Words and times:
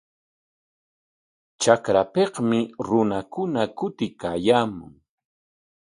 Trakrapikmi 1.59 2.59
runakuna 2.87 3.61
kutiykaayaamun. 3.77 4.93